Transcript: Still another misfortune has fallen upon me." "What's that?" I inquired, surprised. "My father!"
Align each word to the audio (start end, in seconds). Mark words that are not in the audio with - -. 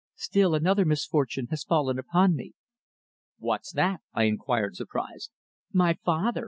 Still 0.15 0.55
another 0.55 0.83
misfortune 0.83 1.45
has 1.51 1.63
fallen 1.63 1.99
upon 1.99 2.35
me." 2.35 2.53
"What's 3.37 3.71
that?" 3.73 4.01
I 4.15 4.23
inquired, 4.23 4.75
surprised. 4.75 5.29
"My 5.73 5.93
father!" 5.93 6.39